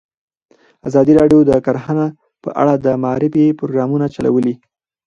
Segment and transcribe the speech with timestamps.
[0.87, 2.05] ازادي راډیو د کرهنه
[2.43, 4.55] په اړه د معارفې پروګرامونه چلولي.